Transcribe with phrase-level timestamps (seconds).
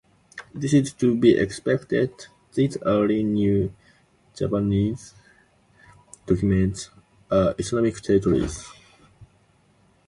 [0.51, 3.71] This is to be expected: these early New
[4.35, 5.13] Javanese
[6.25, 6.89] documents
[7.29, 8.67] are Islamic treatises.